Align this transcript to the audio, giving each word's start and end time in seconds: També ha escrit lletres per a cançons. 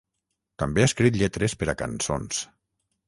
També 0.63 0.83
ha 0.83 0.87
escrit 0.91 1.19
lletres 1.23 1.57
per 1.61 1.69
a 1.75 1.79
cançons. 1.85 2.45